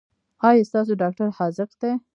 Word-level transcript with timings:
ایا 0.47 0.63
ستاسو 0.69 0.93
ډاکټر 1.01 1.27
حاذق 1.37 1.69
دی؟ 1.81 1.91